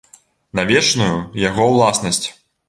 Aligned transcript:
На 0.59 0.63
вечную 0.71 1.11
яго 1.49 1.69
ўласнасць. 1.75 2.25